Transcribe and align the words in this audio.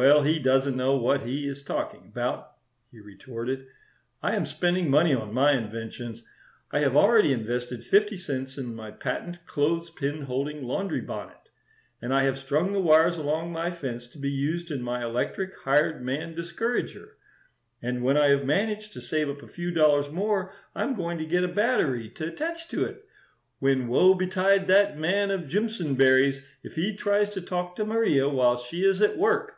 Well, 0.00 0.22
he 0.22 0.38
doesn't 0.38 0.76
know 0.76 0.94
what 0.96 1.22
he 1.22 1.48
is 1.48 1.64
talking 1.64 2.04
about," 2.06 2.52
he 2.92 3.00
retorted. 3.00 3.66
"I 4.22 4.36
am 4.36 4.46
spending 4.46 4.88
money 4.88 5.12
on 5.12 5.34
my 5.34 5.50
inventions. 5.54 6.24
I 6.70 6.78
have 6.82 6.94
already 6.94 7.32
invested 7.32 7.82
fifty 7.84 8.16
cents 8.16 8.56
in 8.56 8.76
my 8.76 8.92
patent 8.92 9.44
Clothes 9.44 9.90
Pin 9.90 10.22
Holding 10.22 10.62
Laundry 10.62 11.00
Bonnet, 11.00 11.48
and 12.00 12.14
I 12.14 12.22
have 12.22 12.38
strung 12.38 12.72
the 12.72 12.78
wires 12.78 13.16
along 13.16 13.50
my 13.50 13.72
fence 13.72 14.06
to 14.10 14.18
be 14.18 14.30
used 14.30 14.70
in 14.70 14.82
my 14.82 15.02
electric 15.02 15.56
Hired 15.64 16.00
Man 16.00 16.32
Discourager; 16.36 17.16
and 17.82 18.04
when 18.04 18.16
I 18.16 18.28
have 18.28 18.44
managed 18.44 18.92
to 18.92 19.00
save 19.00 19.28
up 19.28 19.42
a 19.42 19.48
few 19.48 19.72
dollars 19.72 20.08
more 20.08 20.52
I'm 20.76 20.94
going 20.94 21.18
to 21.18 21.26
get 21.26 21.42
a 21.42 21.48
battery 21.48 22.08
to 22.10 22.28
attach 22.28 22.68
to 22.68 22.84
it, 22.84 23.04
when 23.58 23.88
woe 23.88 24.14
betide 24.14 24.68
that 24.68 24.96
man 24.96 25.32
of 25.32 25.48
Jimpsonberry's 25.48 26.44
if 26.62 26.74
he 26.76 26.94
tries 26.94 27.30
to 27.30 27.40
talk 27.40 27.74
to 27.74 27.84
Maria 27.84 28.28
while 28.28 28.56
she 28.58 28.84
is 28.84 29.02
at 29.02 29.18
work! 29.18 29.56